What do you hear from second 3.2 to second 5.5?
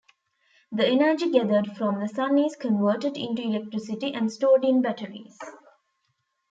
electricity and stored in batteries.